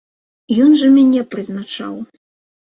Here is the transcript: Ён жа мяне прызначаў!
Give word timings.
Ён 0.63 0.71
жа 0.79 0.87
мяне 0.95 1.21
прызначаў! 1.35 1.95